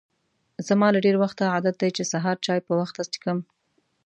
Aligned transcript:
زما 0.67 0.87
له 0.93 0.99
ډېر 1.05 1.15
وخته 1.23 1.43
عادت 1.53 1.75
دی 1.81 1.89
چې 1.97 2.03
سهار 2.11 2.37
چای 2.45 2.59
په 2.67 2.73
وخته 2.79 3.01
څښم. 3.11 3.39